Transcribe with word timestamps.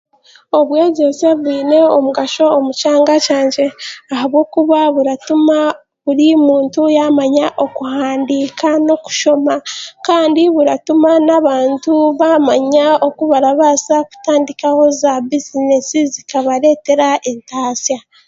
Obwegyese 0.57 1.27
bwine 1.39 1.79
omugasho 1.97 2.45
omu 2.57 2.71
kyanga 2.79 3.15
kyangye. 3.25 3.65
Ahabwokuba 4.13 4.77
biratuma 4.95 5.57
buri 6.03 6.27
muntu 6.47 6.81
yaamanya 6.97 7.45
okuhandiika 7.65 8.69
n'okushoma. 8.85 9.55
Kandi 10.07 10.41
buratuma 10.55 11.09
n'abantu 11.25 11.93
baamanya 12.19 12.87
okubarabaasa 13.07 13.95
kutandikaho 14.09 14.81
zaabizinesi 14.99 15.99
zikabareetera 16.13 17.07
entaasya. 17.31 17.97